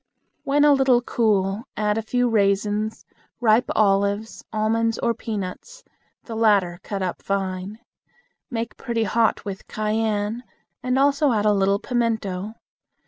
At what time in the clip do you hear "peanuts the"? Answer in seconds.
5.13-6.33